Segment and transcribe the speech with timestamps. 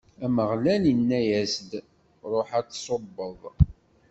[0.25, 1.71] Ameɣlal inna-as-d:
[2.31, 3.41] Ṛuḥ ad tṣubbeḍ!